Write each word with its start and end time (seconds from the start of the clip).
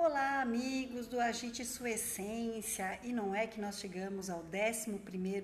Olá, 0.00 0.42
amigos 0.42 1.08
do 1.08 1.18
Agite 1.18 1.64
Sua 1.64 1.90
Essência! 1.90 3.00
E 3.02 3.12
não 3.12 3.34
é 3.34 3.48
que 3.48 3.60
nós 3.60 3.80
chegamos 3.80 4.30
ao 4.30 4.44
11 4.44 4.92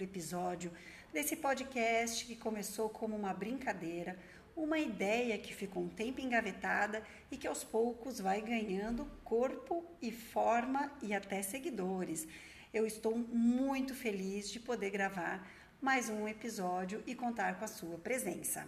episódio 0.00 0.70
desse 1.12 1.34
podcast 1.34 2.24
que 2.24 2.36
começou 2.36 2.88
como 2.88 3.16
uma 3.16 3.34
brincadeira, 3.34 4.16
uma 4.56 4.78
ideia 4.78 5.36
que 5.38 5.52
ficou 5.52 5.82
um 5.82 5.88
tempo 5.88 6.20
engavetada 6.20 7.02
e 7.32 7.36
que 7.36 7.48
aos 7.48 7.64
poucos 7.64 8.20
vai 8.20 8.40
ganhando 8.40 9.10
corpo 9.24 9.84
e 10.00 10.12
forma 10.12 10.88
e 11.02 11.12
até 11.12 11.42
seguidores. 11.42 12.24
Eu 12.72 12.86
estou 12.86 13.18
muito 13.18 13.92
feliz 13.92 14.48
de 14.48 14.60
poder 14.60 14.90
gravar 14.90 15.44
mais 15.82 16.08
um 16.08 16.28
episódio 16.28 17.02
e 17.08 17.14
contar 17.16 17.58
com 17.58 17.64
a 17.64 17.68
sua 17.68 17.98
presença. 17.98 18.64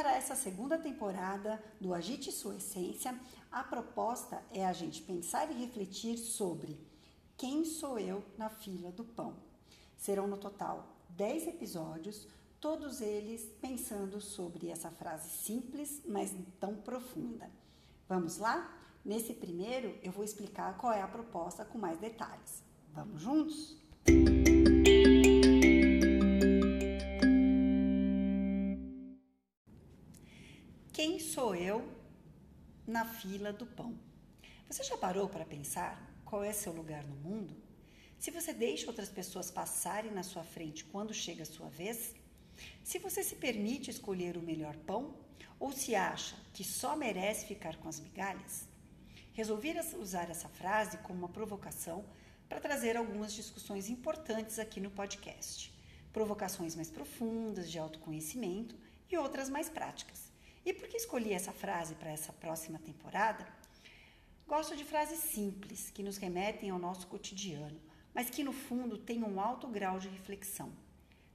Para 0.00 0.16
essa 0.16 0.34
segunda 0.34 0.78
temporada 0.78 1.62
do 1.78 1.92
Agite 1.92 2.32
Sua 2.32 2.56
Essência, 2.56 3.14
a 3.52 3.62
proposta 3.62 4.42
é 4.50 4.64
a 4.64 4.72
gente 4.72 5.02
pensar 5.02 5.50
e 5.50 5.54
refletir 5.60 6.16
sobre 6.16 6.80
quem 7.36 7.66
sou 7.66 7.98
eu 7.98 8.24
na 8.38 8.48
fila 8.48 8.90
do 8.90 9.04
pão. 9.04 9.36
Serão 9.98 10.26
no 10.26 10.38
total 10.38 10.96
10 11.10 11.48
episódios, 11.48 12.26
todos 12.58 13.02
eles 13.02 13.44
pensando 13.60 14.22
sobre 14.22 14.70
essa 14.70 14.90
frase 14.90 15.28
simples, 15.28 16.00
mas 16.06 16.34
tão 16.58 16.76
profunda. 16.76 17.50
Vamos 18.08 18.38
lá? 18.38 18.74
Nesse 19.04 19.34
primeiro, 19.34 19.98
eu 20.02 20.12
vou 20.12 20.24
explicar 20.24 20.78
qual 20.78 20.94
é 20.94 21.02
a 21.02 21.08
proposta 21.08 21.62
com 21.62 21.76
mais 21.76 21.98
detalhes. 21.98 22.62
Vamos 22.94 23.20
juntos? 23.20 23.39
Fila 33.20 33.52
do 33.52 33.66
pão? 33.66 33.98
Você 34.66 34.82
já 34.82 34.96
parou 34.96 35.28
para 35.28 35.44
pensar 35.44 36.10
qual 36.24 36.42
é 36.42 36.54
seu 36.54 36.72
lugar 36.72 37.04
no 37.04 37.16
mundo? 37.16 37.54
Se 38.18 38.30
você 38.30 38.54
deixa 38.54 38.86
outras 38.86 39.10
pessoas 39.10 39.50
passarem 39.50 40.10
na 40.10 40.22
sua 40.22 40.42
frente 40.42 40.84
quando 40.84 41.12
chega 41.12 41.42
a 41.42 41.46
sua 41.46 41.68
vez? 41.68 42.14
Se 42.82 42.98
você 42.98 43.22
se 43.22 43.36
permite 43.36 43.90
escolher 43.90 44.38
o 44.38 44.42
melhor 44.42 44.74
pão? 44.86 45.18
Ou 45.58 45.70
se 45.70 45.94
acha 45.94 46.34
que 46.54 46.64
só 46.64 46.96
merece 46.96 47.44
ficar 47.44 47.76
com 47.76 47.90
as 47.90 48.00
migalhas? 48.00 48.66
Resolvi 49.34 49.74
usar 49.98 50.30
essa 50.30 50.48
frase 50.48 50.96
como 50.98 51.18
uma 51.18 51.28
provocação 51.28 52.06
para 52.48 52.60
trazer 52.60 52.96
algumas 52.96 53.34
discussões 53.34 53.90
importantes 53.90 54.58
aqui 54.58 54.80
no 54.80 54.90
podcast. 54.90 55.74
Provocações 56.10 56.74
mais 56.74 56.90
profundas, 56.90 57.70
de 57.70 57.78
autoconhecimento 57.78 58.74
e 59.10 59.18
outras 59.18 59.50
mais 59.50 59.68
práticas. 59.68 60.29
E 60.64 60.72
por 60.72 60.88
que 60.88 60.96
escolhi 60.96 61.32
essa 61.32 61.52
frase 61.52 61.94
para 61.94 62.10
essa 62.10 62.32
próxima 62.32 62.78
temporada? 62.78 63.46
Gosto 64.46 64.76
de 64.76 64.84
frases 64.84 65.20
simples 65.20 65.90
que 65.90 66.02
nos 66.02 66.16
remetem 66.16 66.70
ao 66.70 66.78
nosso 66.78 67.06
cotidiano, 67.06 67.80
mas 68.14 68.28
que 68.28 68.44
no 68.44 68.52
fundo 68.52 68.98
têm 68.98 69.22
um 69.22 69.40
alto 69.40 69.66
grau 69.68 69.98
de 69.98 70.08
reflexão. 70.08 70.72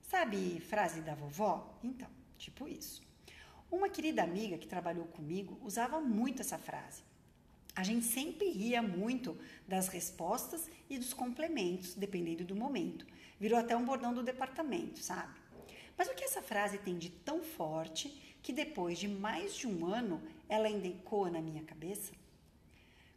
Sabe 0.04 0.60
frase 0.60 1.02
da 1.02 1.16
vovó? 1.16 1.80
Então, 1.84 2.10
tipo 2.38 2.68
isso. 2.68 3.02
Uma 3.72 3.90
querida 3.90 4.24
amiga 4.24 4.58
que 4.58 4.68
trabalhou 4.68 5.06
comigo 5.06 5.60
usava 5.64 6.00
muito 6.00 6.42
essa 6.42 6.58
frase 6.58 7.04
a 7.76 7.84
gente 7.84 8.06
sempre 8.06 8.50
ria 8.50 8.82
muito 8.82 9.38
das 9.68 9.90
respostas 9.90 10.70
e 10.90 10.98
dos 10.98 11.14
complementos, 11.14 11.94
dependendo 11.94 12.46
do 12.46 12.56
momento. 12.56 13.06
Virou 13.38 13.60
até 13.60 13.76
um 13.76 13.84
bordão 13.84 14.14
do 14.14 14.24
departamento, 14.24 15.00
sabe? 15.00 15.34
Mas 15.98 16.08
o 16.08 16.16
que 16.16 16.24
essa 16.24 16.42
frase 16.42 16.78
tem 16.78 16.98
de 16.98 17.10
tão 17.10 17.44
forte 17.44 18.35
que 18.46 18.54
depois 18.54 19.00
de 19.00 19.08
mais 19.08 19.56
de 19.56 19.66
um 19.66 19.88
ano 19.88 20.22
ela 20.48 20.68
ainda 20.68 20.88
ecoa 20.88 21.32
na 21.32 21.42
minha 21.42 21.64
cabeça? 21.64 22.14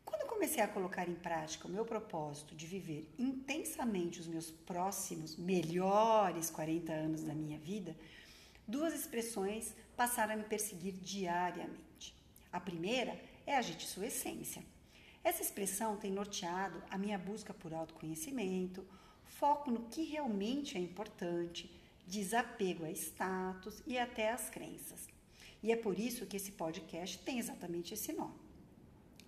Quando 0.03 0.27
comecei 0.27 0.63
a 0.63 0.67
colocar 0.67 1.07
em 1.07 1.17
prática 1.17 1.69
o 1.69 1.71
meu 1.71 1.85
propósito 1.85 2.55
de 2.55 2.67
viver 2.67 3.07
intensamente 3.19 4.21
os 4.21 4.27
meus 4.27 4.51
próximos, 4.51 5.37
melhores 5.37 6.49
40 6.49 6.91
anos 6.95 7.23
da 7.25 7.35
minha 7.35 7.59
vida, 7.59 7.95
duas 8.67 8.95
expressões 8.95 9.75
passaram 9.95 10.33
a 10.33 10.37
me 10.39 10.45
perseguir 10.45 10.95
diariamente. 10.95 12.15
A 12.51 12.59
primeira 12.59 13.21
é 13.47 13.55
agite 13.55 13.87
sua 13.87 14.07
essência. 14.07 14.65
Essa 15.23 15.43
expressão 15.43 15.99
tem 15.99 16.11
norteado 16.11 16.83
a 16.89 16.97
minha 16.97 17.19
busca 17.19 17.53
por 17.53 17.75
autoconhecimento, 17.75 18.83
foco 19.27 19.71
no 19.71 19.91
que 19.91 20.05
realmente 20.05 20.79
é 20.79 20.81
importante, 20.81 21.71
desapego 22.07 22.87
a 22.87 22.91
status 22.91 23.83
e 23.87 23.99
até 23.99 24.31
às 24.31 24.49
crenças. 24.49 25.18
E 25.63 25.73
é 25.73 25.77
por 25.77 25.99
isso 25.99 26.27
que 26.27 26.37
esse 26.37 26.53
podcast 26.53 27.19
tem 27.19 27.39
exatamente 27.39 27.95
esse 27.95 28.13
nome. 28.13 28.39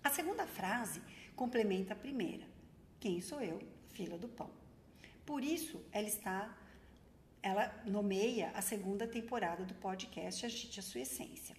A 0.03 0.09
segunda 0.09 0.47
frase 0.47 1.01
complementa 1.35 1.93
a 1.93 1.95
primeira. 1.95 2.45
Quem 2.99 3.21
sou 3.21 3.41
eu? 3.41 3.61
Fila 3.89 4.17
do 4.17 4.27
pão. 4.27 4.49
Por 5.25 5.43
isso, 5.43 5.83
ela 5.91 6.07
está 6.07 6.57
ela 7.43 7.73
nomeia 7.85 8.51
a 8.53 8.61
segunda 8.61 9.07
temporada 9.07 9.65
do 9.65 9.73
podcast 9.73 10.45
Agite 10.45 10.79
a 10.79 10.83
sua 10.83 11.01
essência. 11.01 11.55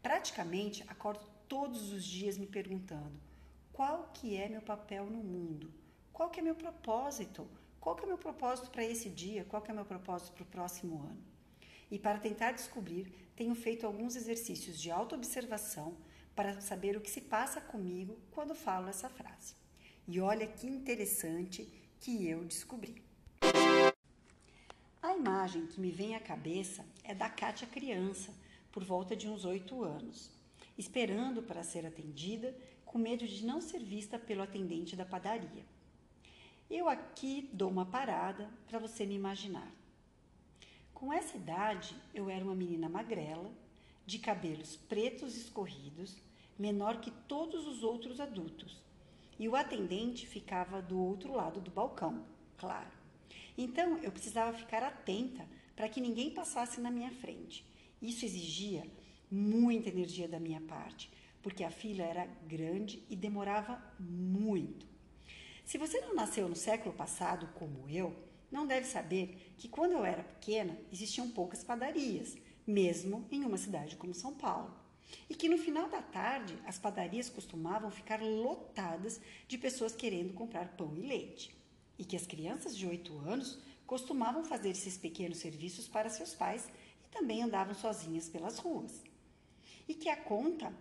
Praticamente 0.00 0.84
acordo 0.86 1.26
todos 1.48 1.92
os 1.92 2.04
dias 2.04 2.38
me 2.38 2.46
perguntando: 2.46 3.20
qual 3.72 4.10
que 4.14 4.36
é 4.36 4.48
meu 4.48 4.62
papel 4.62 5.06
no 5.06 5.18
mundo? 5.18 5.72
Qual 6.12 6.30
que 6.30 6.38
é 6.38 6.42
meu 6.42 6.54
propósito? 6.54 7.48
Qual 7.80 7.96
que 7.96 8.04
é 8.04 8.06
meu 8.06 8.18
propósito 8.18 8.70
para 8.70 8.84
esse 8.84 9.08
dia? 9.08 9.44
Qual 9.44 9.60
que 9.60 9.70
é 9.70 9.74
meu 9.74 9.84
propósito 9.84 10.32
para 10.32 10.42
o 10.42 10.46
próximo 10.46 11.00
ano? 11.00 11.22
E 11.90 11.98
para 11.98 12.20
tentar 12.20 12.52
descobrir, 12.52 13.12
tenho 13.40 13.54
feito 13.54 13.86
alguns 13.86 14.16
exercícios 14.16 14.78
de 14.78 14.90
autoobservação 14.90 15.96
para 16.36 16.60
saber 16.60 16.94
o 16.94 17.00
que 17.00 17.08
se 17.08 17.22
passa 17.22 17.58
comigo 17.58 18.18
quando 18.30 18.54
falo 18.54 18.90
essa 18.90 19.08
frase. 19.08 19.54
E 20.06 20.20
olha 20.20 20.46
que 20.46 20.66
interessante 20.66 21.66
que 21.98 22.28
eu 22.28 22.44
descobri. 22.44 23.02
A 25.02 25.16
imagem 25.16 25.66
que 25.68 25.80
me 25.80 25.90
vem 25.90 26.14
à 26.14 26.20
cabeça 26.20 26.84
é 27.02 27.14
da 27.14 27.30
Kátia 27.30 27.66
criança, 27.66 28.30
por 28.70 28.84
volta 28.84 29.16
de 29.16 29.26
uns 29.26 29.46
oito 29.46 29.82
anos 29.82 30.30
esperando 30.76 31.42
para 31.42 31.62
ser 31.62 31.86
atendida, 31.86 32.54
com 32.84 32.98
medo 32.98 33.26
de 33.26 33.44
não 33.46 33.62
ser 33.62 33.80
vista 33.80 34.18
pelo 34.18 34.42
atendente 34.42 34.94
da 34.94 35.06
padaria. 35.06 35.64
Eu 36.70 36.90
aqui 36.90 37.48
dou 37.54 37.70
uma 37.70 37.86
parada 37.86 38.50
para 38.68 38.78
você 38.78 39.06
me 39.06 39.14
imaginar. 39.14 39.79
Com 41.00 41.10
essa 41.10 41.34
idade, 41.34 41.96
eu 42.12 42.28
era 42.28 42.44
uma 42.44 42.54
menina 42.54 42.86
magrela, 42.86 43.50
de 44.04 44.18
cabelos 44.18 44.76
pretos 44.76 45.34
escorridos, 45.34 46.14
menor 46.58 47.00
que 47.00 47.10
todos 47.10 47.66
os 47.66 47.82
outros 47.82 48.20
adultos. 48.20 48.82
E 49.38 49.48
o 49.48 49.56
atendente 49.56 50.26
ficava 50.26 50.82
do 50.82 51.00
outro 51.00 51.32
lado 51.32 51.58
do 51.58 51.70
balcão, 51.70 52.22
claro. 52.58 52.90
Então 53.56 53.96
eu 54.02 54.12
precisava 54.12 54.52
ficar 54.52 54.82
atenta 54.82 55.46
para 55.74 55.88
que 55.88 56.02
ninguém 56.02 56.34
passasse 56.34 56.82
na 56.82 56.90
minha 56.90 57.10
frente. 57.12 57.64
Isso 58.02 58.26
exigia 58.26 58.86
muita 59.30 59.88
energia 59.88 60.28
da 60.28 60.38
minha 60.38 60.60
parte, 60.60 61.10
porque 61.42 61.64
a 61.64 61.70
fila 61.70 62.02
era 62.02 62.26
grande 62.46 63.02
e 63.08 63.16
demorava 63.16 63.82
muito. 63.98 64.86
Se 65.64 65.78
você 65.78 65.98
não 66.02 66.14
nasceu 66.14 66.46
no 66.46 66.56
século 66.56 66.94
passado, 66.94 67.48
como 67.54 67.88
eu, 67.88 68.14
não 68.50 68.66
deve 68.66 68.86
saber 68.86 69.54
que 69.56 69.68
quando 69.68 69.92
eu 69.92 70.04
era 70.04 70.22
pequena 70.22 70.76
existiam 70.92 71.30
poucas 71.30 71.62
padarias, 71.62 72.36
mesmo 72.66 73.26
em 73.30 73.44
uma 73.44 73.56
cidade 73.56 73.96
como 73.96 74.14
São 74.14 74.34
Paulo. 74.34 74.74
E 75.28 75.34
que 75.34 75.48
no 75.48 75.58
final 75.58 75.88
da 75.88 76.00
tarde 76.00 76.56
as 76.64 76.78
padarias 76.78 77.28
costumavam 77.28 77.90
ficar 77.90 78.22
lotadas 78.22 79.20
de 79.48 79.58
pessoas 79.58 79.94
querendo 79.94 80.34
comprar 80.34 80.76
pão 80.76 80.96
e 80.96 81.02
leite. 81.02 81.54
E 81.98 82.04
que 82.04 82.16
as 82.16 82.26
crianças 82.26 82.76
de 82.76 82.86
8 82.86 83.18
anos 83.18 83.58
costumavam 83.86 84.44
fazer 84.44 84.70
esses 84.70 84.96
pequenos 84.96 85.38
serviços 85.38 85.88
para 85.88 86.08
seus 86.08 86.32
pais 86.32 86.68
e 87.04 87.08
também 87.08 87.42
andavam 87.42 87.74
sozinhas 87.74 88.28
pelas 88.28 88.58
ruas 88.58 89.02
e 89.90 89.94
que 89.94 90.08
a 90.08 90.16
conta 90.16 90.72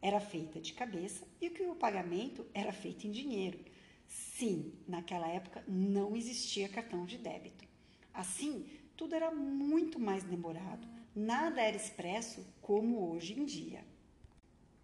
era 0.00 0.18
feita 0.18 0.58
de 0.58 0.72
cabeça 0.72 1.22
e 1.38 1.50
que 1.50 1.64
o 1.64 1.74
pagamento 1.74 2.46
era 2.54 2.72
feito 2.72 3.06
em 3.06 3.10
dinheiro. 3.10 3.58
Sim, 4.06 4.72
naquela 4.86 5.28
época 5.28 5.64
não 5.66 6.16
existia 6.16 6.68
cartão 6.68 7.04
de 7.04 7.18
débito. 7.18 7.64
Assim, 8.12 8.66
tudo 8.96 9.14
era 9.14 9.30
muito 9.30 9.98
mais 9.98 10.24
demorado, 10.24 10.86
nada 11.14 11.60
era 11.60 11.76
expresso 11.76 12.46
como 12.60 13.10
hoje 13.10 13.38
em 13.38 13.44
dia. 13.44 13.84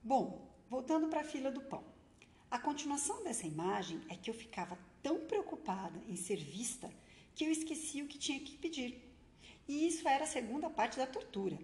Bom, 0.03 0.49
voltando 0.69 1.09
para 1.09 1.21
a 1.21 1.25
fila 1.25 1.51
do 1.51 1.61
pão. 1.61 1.85
A 2.51 2.59
continuação 2.59 3.23
dessa 3.25 3.47
imagem 3.47 4.01
é 4.09 4.17
que 4.17 4.31
eu 4.31 4.35
ficava 4.35 4.79
tão 5.03 5.27
preocupada 5.27 6.01
em 6.09 6.17
ser 6.17 6.37
vista 6.37 6.91
que 7.35 7.45
eu 7.45 7.51
esqueci 7.51 8.03
o 8.03 8.07
que 8.07 8.19
tinha 8.19 8.41
que 8.41 8.57
pedir. 8.57 9.05
E 9.67 9.87
isso 9.87 10.09
era 10.09 10.25
a 10.25 10.27
segunda 10.27 10.71
parte 10.71 10.97
da 10.97 11.07
tortura 11.07 11.59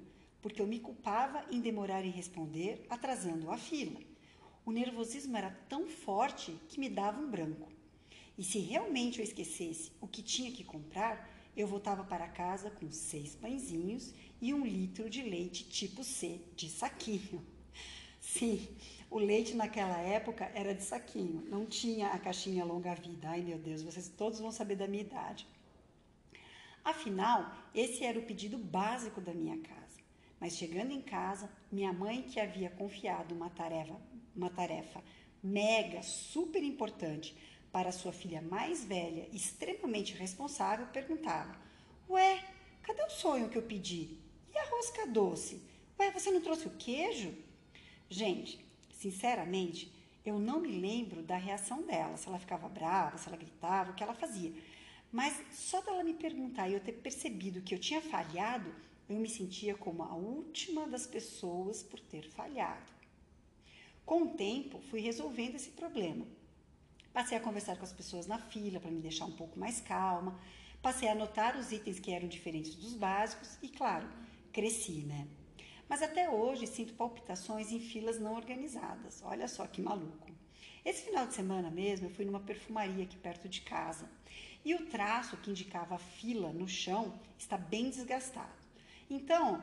porque 0.44 0.60
eu 0.60 0.66
me 0.66 0.78
culpava 0.78 1.42
em 1.50 1.58
demorar 1.58 2.04
em 2.04 2.10
responder, 2.10 2.84
atrasando 2.90 3.50
a 3.50 3.56
fila. 3.56 3.98
O 4.66 4.72
nervosismo 4.72 5.36
era 5.36 5.50
tão 5.68 5.86
forte 5.86 6.58
que 6.68 6.80
me 6.80 6.88
dava 6.88 7.20
um 7.20 7.30
branco. 7.30 7.70
E 8.38 8.42
se 8.42 8.58
realmente 8.58 9.18
eu 9.18 9.24
esquecesse 9.24 9.92
o 10.00 10.08
que 10.08 10.22
tinha 10.22 10.50
que 10.50 10.64
comprar, 10.64 11.30
eu 11.56 11.68
voltava 11.68 12.02
para 12.02 12.26
casa 12.26 12.70
com 12.70 12.90
seis 12.90 13.34
pãezinhos 13.34 14.14
e 14.40 14.54
um 14.54 14.64
litro 14.64 15.08
de 15.10 15.22
leite 15.22 15.64
tipo 15.64 16.02
C, 16.02 16.40
de 16.56 16.68
saquinho. 16.68 17.44
Sim, 18.18 18.66
o 19.10 19.18
leite 19.18 19.54
naquela 19.54 19.98
época 19.98 20.50
era 20.54 20.74
de 20.74 20.82
saquinho, 20.82 21.44
não 21.48 21.66
tinha 21.66 22.08
a 22.08 22.18
caixinha 22.18 22.64
longa-vida. 22.64 23.28
Ai 23.28 23.42
meu 23.42 23.58
Deus, 23.58 23.82
vocês 23.82 24.08
todos 24.08 24.40
vão 24.40 24.50
saber 24.50 24.76
da 24.76 24.88
minha 24.88 25.02
idade. 25.02 25.46
Afinal, 26.82 27.54
esse 27.74 28.02
era 28.02 28.18
o 28.18 28.24
pedido 28.24 28.58
básico 28.58 29.20
da 29.20 29.32
minha 29.32 29.58
casa. 29.58 29.84
Mas 30.40 30.56
chegando 30.56 30.90
em 30.90 31.00
casa, 31.00 31.50
minha 31.70 31.92
mãe, 31.92 32.22
que 32.22 32.40
havia 32.40 32.68
confiado 32.68 33.34
uma 33.34 33.48
tarefa, 33.48 33.96
uma 34.34 34.50
tarefa 34.50 35.02
mega, 35.42 36.02
super 36.02 36.62
importante 36.62 37.36
para 37.70 37.92
sua 37.92 38.12
filha 38.12 38.40
mais 38.40 38.84
velha, 38.84 39.28
extremamente 39.32 40.14
responsável, 40.14 40.86
perguntava: 40.86 41.54
Ué, 42.08 42.42
cadê 42.82 43.02
o 43.02 43.10
sonho 43.10 43.48
que 43.48 43.58
eu 43.58 43.62
pedi? 43.62 44.18
E 44.54 44.58
a 44.58 44.64
rosca 44.70 45.06
doce? 45.06 45.60
Ué, 45.98 46.10
você 46.10 46.30
não 46.30 46.40
trouxe 46.40 46.66
o 46.66 46.76
queijo? 46.76 47.34
Gente, 48.08 48.64
sinceramente, 48.92 49.92
eu 50.24 50.38
não 50.38 50.60
me 50.60 50.70
lembro 50.80 51.22
da 51.22 51.36
reação 51.36 51.82
dela, 51.82 52.16
se 52.16 52.28
ela 52.28 52.38
ficava 52.38 52.68
brava, 52.68 53.18
se 53.18 53.28
ela 53.28 53.36
gritava, 53.36 53.90
o 53.90 53.94
que 53.94 54.02
ela 54.02 54.14
fazia. 54.14 54.52
Mas 55.12 55.38
só 55.52 55.80
dela 55.82 56.02
me 56.02 56.14
perguntar 56.14 56.68
e 56.68 56.74
eu 56.74 56.80
ter 56.80 56.92
percebido 56.92 57.60
que 57.60 57.74
eu 57.74 57.78
tinha 57.78 58.00
falhado, 58.00 58.74
eu 59.08 59.16
me 59.16 59.28
sentia 59.28 59.74
como 59.74 60.02
a 60.02 60.14
última 60.14 60.86
das 60.86 61.06
pessoas 61.06 61.82
por 61.82 62.00
ter 62.00 62.28
falhado. 62.30 62.93
Com 64.04 64.22
o 64.22 64.28
tempo, 64.30 64.80
fui 64.90 65.00
resolvendo 65.00 65.54
esse 65.54 65.70
problema. 65.70 66.26
Passei 67.12 67.38
a 67.38 67.40
conversar 67.40 67.76
com 67.76 67.84
as 67.84 67.92
pessoas 67.92 68.26
na 68.26 68.38
fila 68.38 68.80
para 68.80 68.90
me 68.90 69.00
deixar 69.00 69.24
um 69.24 69.32
pouco 69.32 69.58
mais 69.58 69.80
calma. 69.80 70.38
Passei 70.82 71.08
a 71.08 71.12
anotar 71.12 71.56
os 71.56 71.72
itens 71.72 71.98
que 71.98 72.10
eram 72.10 72.28
diferentes 72.28 72.74
dos 72.74 72.94
básicos 72.94 73.56
e, 73.62 73.68
claro, 73.68 74.08
cresci, 74.52 75.04
né? 75.04 75.26
Mas 75.88 76.02
até 76.02 76.28
hoje 76.28 76.66
sinto 76.66 76.94
palpitações 76.94 77.70
em 77.70 77.80
filas 77.80 78.18
não 78.18 78.34
organizadas. 78.34 79.22
Olha 79.22 79.48
só 79.48 79.66
que 79.66 79.80
maluco. 79.80 80.30
Esse 80.84 81.02
final 81.02 81.26
de 81.26 81.34
semana 81.34 81.70
mesmo 81.70 82.06
eu 82.06 82.10
fui 82.10 82.24
numa 82.24 82.40
perfumaria 82.40 83.04
aqui 83.04 83.16
perto 83.16 83.48
de 83.48 83.62
casa 83.62 84.10
e 84.64 84.74
o 84.74 84.86
traço 84.86 85.36
que 85.38 85.50
indicava 85.50 85.94
a 85.94 85.98
fila 85.98 86.52
no 86.52 86.68
chão 86.68 87.18
está 87.38 87.56
bem 87.56 87.88
desgastado. 87.88 88.52
Então, 89.08 89.62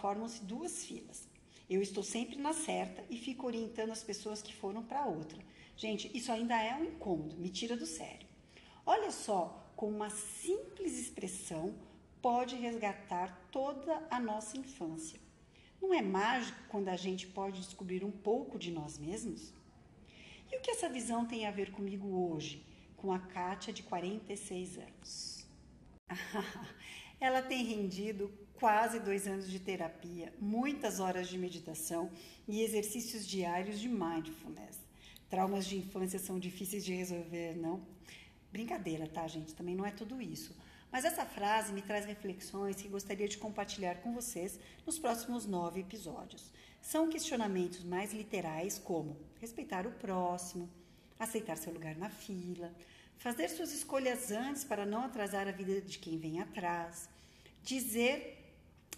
formam-se 0.00 0.44
duas 0.44 0.84
filas. 0.84 1.29
Eu 1.70 1.80
estou 1.80 2.02
sempre 2.02 2.36
na 2.36 2.52
certa 2.52 3.04
e 3.08 3.16
fico 3.16 3.46
orientando 3.46 3.92
as 3.92 4.02
pessoas 4.02 4.42
que 4.42 4.52
foram 4.52 4.82
para 4.82 5.06
outra. 5.06 5.38
Gente, 5.76 6.10
isso 6.12 6.32
ainda 6.32 6.60
é 6.60 6.74
um 6.74 6.84
incômodo, 6.84 7.36
me 7.36 7.48
tira 7.48 7.76
do 7.76 7.86
sério. 7.86 8.26
Olha 8.84 9.12
só 9.12 9.72
como 9.76 9.94
uma 9.94 10.10
simples 10.10 10.98
expressão 10.98 11.72
pode 12.20 12.56
resgatar 12.56 13.48
toda 13.52 14.04
a 14.10 14.18
nossa 14.18 14.58
infância. 14.58 15.20
Não 15.80 15.94
é 15.94 16.02
mágico 16.02 16.58
quando 16.68 16.88
a 16.88 16.96
gente 16.96 17.28
pode 17.28 17.60
descobrir 17.60 18.04
um 18.04 18.10
pouco 18.10 18.58
de 18.58 18.72
nós 18.72 18.98
mesmos? 18.98 19.54
E 20.50 20.56
o 20.56 20.60
que 20.60 20.72
essa 20.72 20.88
visão 20.88 21.24
tem 21.24 21.46
a 21.46 21.52
ver 21.52 21.70
comigo 21.70 22.32
hoje, 22.32 22.66
com 22.96 23.12
a 23.12 23.18
Kátia 23.20 23.72
de 23.72 23.84
46 23.84 24.78
anos? 24.78 25.46
Ela 27.20 27.40
tem 27.42 27.64
rendido 27.64 28.28
quase 28.60 29.00
dois 29.00 29.26
anos 29.26 29.50
de 29.50 29.58
terapia, 29.58 30.32
muitas 30.38 31.00
horas 31.00 31.26
de 31.28 31.38
meditação 31.38 32.10
e 32.46 32.62
exercícios 32.62 33.26
diários 33.26 33.80
de 33.80 33.88
mindfulness. 33.88 34.78
Traumas 35.30 35.64
de 35.64 35.78
infância 35.78 36.18
são 36.18 36.38
difíceis 36.38 36.84
de 36.84 36.92
resolver, 36.92 37.56
não? 37.56 37.80
Brincadeira, 38.52 39.08
tá, 39.08 39.26
gente? 39.26 39.54
Também 39.54 39.74
não 39.74 39.86
é 39.86 39.90
tudo 39.90 40.20
isso. 40.20 40.54
Mas 40.92 41.06
essa 41.06 41.24
frase 41.24 41.72
me 41.72 41.80
traz 41.80 42.04
reflexões 42.04 42.76
que 42.76 42.88
gostaria 42.88 43.28
de 43.28 43.38
compartilhar 43.38 44.02
com 44.02 44.12
vocês 44.12 44.58
nos 44.84 44.98
próximos 44.98 45.46
nove 45.46 45.80
episódios. 45.80 46.52
São 46.82 47.08
questionamentos 47.08 47.82
mais 47.82 48.12
literais, 48.12 48.78
como 48.78 49.16
respeitar 49.40 49.86
o 49.86 49.92
próximo, 49.92 50.68
aceitar 51.18 51.56
seu 51.56 51.72
lugar 51.72 51.96
na 51.96 52.10
fila, 52.10 52.74
fazer 53.16 53.48
suas 53.48 53.72
escolhas 53.72 54.30
antes 54.30 54.64
para 54.64 54.84
não 54.84 55.04
atrasar 55.04 55.48
a 55.48 55.52
vida 55.52 55.80
de 55.80 55.98
quem 55.98 56.18
vem 56.18 56.40
atrás, 56.40 57.08
dizer 57.62 58.39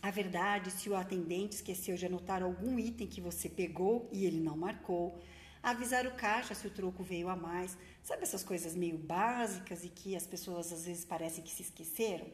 a 0.02 0.10
verdade 0.10 0.72
se 0.72 0.90
o 0.90 0.96
atendente 0.96 1.54
esqueceu 1.54 1.94
de 1.94 2.04
anotar 2.04 2.42
algum 2.42 2.76
item 2.76 3.06
que 3.06 3.20
você 3.20 3.48
pegou 3.48 4.08
e 4.12 4.26
ele 4.26 4.40
não 4.40 4.56
marcou 4.56 5.16
avisar 5.62 6.04
o 6.08 6.16
caixa 6.16 6.56
se 6.56 6.66
o 6.66 6.70
troco 6.70 7.04
veio 7.04 7.28
a 7.28 7.36
mais. 7.36 7.78
Sabe 8.02 8.24
essas 8.24 8.42
coisas 8.42 8.74
meio 8.74 8.98
básicas 8.98 9.84
e 9.84 9.88
que 9.88 10.16
as 10.16 10.26
pessoas 10.26 10.72
às 10.72 10.86
vezes 10.86 11.04
parecem 11.04 11.44
que 11.44 11.52
se 11.52 11.62
esqueceram? 11.62 12.26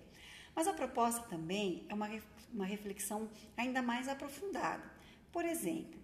Mas 0.56 0.66
a 0.66 0.72
proposta 0.72 1.20
também 1.28 1.84
é 1.90 1.94
uma, 1.94 2.08
uma 2.50 2.64
reflexão 2.64 3.28
ainda 3.54 3.82
mais 3.82 4.08
aprofundada. 4.08 4.90
Por 5.30 5.44
exemplo, 5.44 6.00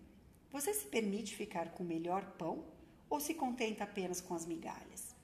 você 0.50 0.74
se 0.74 0.84
permite 0.84 1.34
ficar 1.34 1.70
com 1.70 1.82
o 1.82 1.86
melhor 1.86 2.26
pão 2.32 2.62
ou 3.08 3.18
se 3.18 3.32
contenta 3.32 3.84
apenas 3.84 4.20
com 4.20 4.34
as 4.34 4.44
migalhas? 4.44 5.16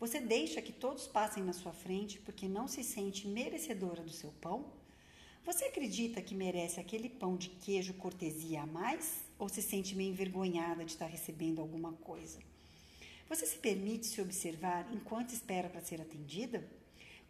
Você 0.00 0.20
deixa 0.20 0.60
que 0.60 0.72
todos 0.72 1.06
passem 1.06 1.44
na 1.44 1.52
sua 1.52 1.72
frente 1.72 2.18
porque 2.18 2.48
não 2.48 2.66
se 2.66 2.82
sente 2.82 3.28
merecedora 3.28 4.02
do 4.02 4.10
seu 4.10 4.32
pão? 4.40 4.76
Você 5.48 5.64
acredita 5.64 6.20
que 6.20 6.34
merece 6.34 6.78
aquele 6.78 7.08
pão 7.08 7.34
de 7.34 7.48
queijo 7.48 7.94
cortesia 7.94 8.60
a 8.60 8.66
mais? 8.66 9.24
Ou 9.38 9.48
se 9.48 9.62
sente 9.62 9.96
meio 9.96 10.10
envergonhada 10.10 10.84
de 10.84 10.90
estar 10.90 11.06
recebendo 11.06 11.62
alguma 11.62 11.94
coisa? 11.94 12.38
Você 13.30 13.46
se 13.46 13.56
permite 13.56 14.04
se 14.04 14.20
observar 14.20 14.86
enquanto 14.92 15.30
espera 15.30 15.70
para 15.70 15.80
ser 15.80 16.02
atendida? 16.02 16.68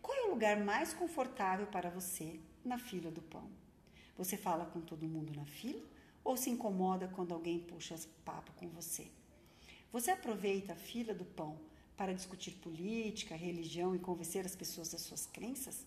Qual 0.03 0.19
é 0.19 0.23
o 0.23 0.31
lugar 0.31 0.59
mais 0.59 0.93
confortável 0.93 1.69
para 1.69 1.91
você 1.91 2.41
na 2.65 2.77
fila 2.77 3.09
do 3.09 3.23
pão? 3.23 3.49
Você 4.17 4.37
fala 4.37 4.67
com 4.67 4.81
todo 4.81 5.07
mundo 5.07 5.33
na 5.37 5.45
fila 5.45 5.87
ou 6.25 6.37
se 6.37 6.51
incomoda 6.51 7.07
quando 7.07 7.33
alguém 7.33 7.61
puxa 7.61 7.95
papo 8.25 8.51
com 8.57 8.69
você? 8.71 9.07
Você 9.93 10.11
aproveita 10.11 10.73
a 10.73 10.77
fila 10.91 11.15
do 11.15 11.25
pão 11.25 11.57
para 11.97 12.13
discutir 12.13 12.55
política, 12.55 13.37
religião 13.37 13.95
e 13.95 14.01
convencer 14.01 14.45
as 14.45 14.57
pessoas 14.57 14.89
das 14.89 15.03
suas 15.03 15.25
crenças? 15.25 15.87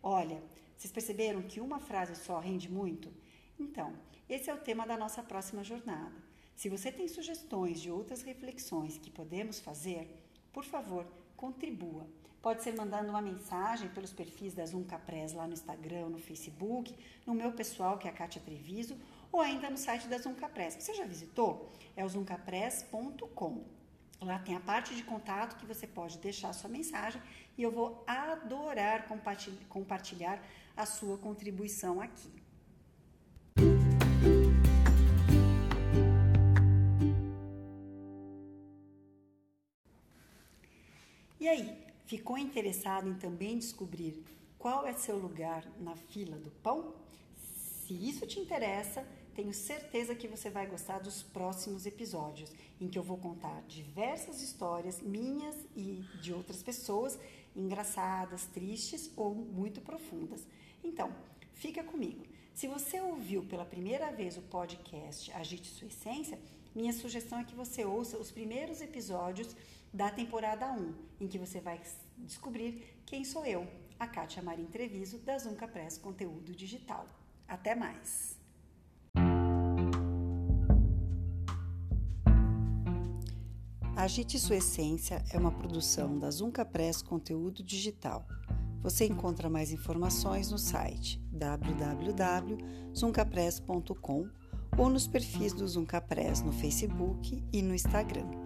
Olha, 0.00 0.40
vocês 0.82 0.92
perceberam 0.92 1.42
que 1.42 1.60
uma 1.60 1.78
frase 1.78 2.16
só 2.16 2.40
rende 2.40 2.68
muito? 2.68 3.08
Então, 3.56 3.94
esse 4.28 4.50
é 4.50 4.54
o 4.54 4.58
tema 4.58 4.84
da 4.84 4.96
nossa 4.96 5.22
próxima 5.22 5.62
jornada. 5.62 6.16
Se 6.56 6.68
você 6.68 6.90
tem 6.90 7.06
sugestões 7.06 7.80
de 7.80 7.88
outras 7.88 8.22
reflexões 8.22 8.98
que 8.98 9.08
podemos 9.08 9.60
fazer, 9.60 10.12
por 10.52 10.64
favor, 10.64 11.06
contribua. 11.36 12.04
Pode 12.42 12.64
ser 12.64 12.74
mandando 12.74 13.10
uma 13.10 13.22
mensagem 13.22 13.90
pelos 13.90 14.12
perfis 14.12 14.54
da 14.54 14.66
Zunca 14.66 14.98
Press 14.98 15.32
lá 15.32 15.46
no 15.46 15.52
Instagram, 15.52 16.08
no 16.08 16.18
Facebook, 16.18 16.92
no 17.24 17.32
meu 17.32 17.52
pessoal, 17.52 17.96
que 17.96 18.08
é 18.08 18.10
a 18.10 18.14
Kátia 18.14 18.42
Treviso, 18.42 18.98
ou 19.30 19.40
ainda 19.40 19.70
no 19.70 19.78
site 19.78 20.08
da 20.08 20.18
Zunca 20.18 20.48
Press. 20.48 20.74
Você 20.74 20.94
já 20.94 21.04
visitou? 21.04 21.70
É 21.94 22.04
o 22.04 22.08
zuncapress.com. 22.08 23.64
Lá 24.20 24.38
tem 24.38 24.54
a 24.54 24.60
parte 24.60 24.94
de 24.94 25.02
contato 25.02 25.56
que 25.56 25.66
você 25.66 25.84
pode 25.84 26.18
deixar 26.18 26.52
sua 26.52 26.70
mensagem 26.70 27.20
e 27.56 27.62
eu 27.62 27.70
vou 27.70 28.02
adorar 28.06 29.06
compartilhar 29.68 30.42
a 30.76 30.86
sua 30.86 31.18
contribuição 31.18 32.00
aqui. 32.00 32.30
E 41.38 41.48
aí, 41.48 41.76
ficou 42.06 42.38
interessado 42.38 43.08
em 43.08 43.14
também 43.14 43.58
descobrir 43.58 44.24
qual 44.58 44.86
é 44.86 44.92
seu 44.92 45.18
lugar 45.18 45.66
na 45.80 45.96
fila 45.96 46.36
do 46.36 46.52
pão? 46.62 46.94
Se 47.34 47.94
isso 47.94 48.24
te 48.28 48.38
interessa, 48.38 49.04
tenho 49.34 49.52
certeza 49.52 50.14
que 50.14 50.28
você 50.28 50.48
vai 50.48 50.68
gostar 50.68 51.00
dos 51.00 51.22
próximos 51.22 51.84
episódios, 51.84 52.52
em 52.80 52.86
que 52.86 52.96
eu 52.96 53.02
vou 53.02 53.16
contar 53.16 53.60
diversas 53.62 54.40
histórias 54.40 55.00
minhas 55.00 55.56
e 55.74 56.04
de 56.20 56.32
outras 56.32 56.62
pessoas, 56.62 57.18
engraçadas, 57.54 58.46
tristes 58.46 59.10
ou 59.16 59.34
muito 59.34 59.80
profundas. 59.80 60.46
Então, 60.82 61.14
fica 61.52 61.82
comigo. 61.82 62.24
Se 62.54 62.66
você 62.66 63.00
ouviu 63.00 63.44
pela 63.44 63.64
primeira 63.64 64.10
vez 64.10 64.36
o 64.36 64.42
podcast 64.42 65.32
Agite 65.32 65.68
Sua 65.68 65.88
Essência, 65.88 66.38
minha 66.74 66.92
sugestão 66.92 67.38
é 67.38 67.44
que 67.44 67.54
você 67.54 67.84
ouça 67.84 68.18
os 68.18 68.30
primeiros 68.30 68.80
episódios 68.80 69.54
da 69.92 70.10
temporada 70.10 70.70
1, 70.72 70.94
em 71.20 71.28
que 71.28 71.38
você 71.38 71.60
vai 71.60 71.80
descobrir 72.18 72.96
quem 73.04 73.24
sou 73.24 73.44
eu, 73.44 73.66
a 73.98 74.06
Kátia 74.06 74.42
Marim 74.42 74.66
Treviso, 74.66 75.18
da 75.18 75.38
Zunca 75.38 75.68
Press 75.68 75.98
Conteúdo 75.98 76.54
Digital. 76.54 77.06
Até 77.46 77.74
mais! 77.74 78.41
Agite 84.02 84.36
Sua 84.36 84.56
Essência 84.56 85.24
é 85.30 85.38
uma 85.38 85.52
produção 85.52 86.18
da 86.18 86.28
Zunca 86.28 86.64
Press 86.64 87.00
Conteúdo 87.00 87.62
Digital. 87.62 88.26
Você 88.82 89.06
encontra 89.06 89.48
mais 89.48 89.70
informações 89.70 90.50
no 90.50 90.58
site 90.58 91.22
www.zuncapress.com 91.30 94.28
ou 94.76 94.90
nos 94.90 95.06
perfis 95.06 95.52
do 95.52 95.68
Zunca 95.68 96.00
Press 96.00 96.42
no 96.42 96.50
Facebook 96.50 97.44
e 97.52 97.62
no 97.62 97.72
Instagram. 97.72 98.41